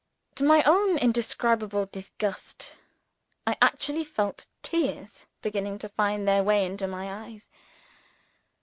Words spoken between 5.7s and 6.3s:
to find